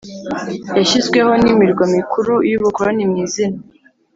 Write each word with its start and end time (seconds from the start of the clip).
yashyizweho 0.77 1.31
n 1.43 1.45
imirwa 1.51 1.85
mikuru 1.95 2.33
y 2.49 2.53
ubukoroni 2.57 3.03
mu 3.09 3.15
izina 3.25 3.57